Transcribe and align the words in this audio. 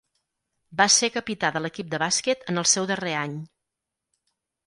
Va 0.79 0.87
ser 0.93 1.09
capità 1.17 1.51
de 1.57 1.59
l'equip 1.65 1.91
de 1.91 1.99
bàsquet 2.03 2.49
en 2.53 2.61
el 2.63 2.67
seu 2.71 2.87
darrer 2.93 3.13
any. 3.21 3.35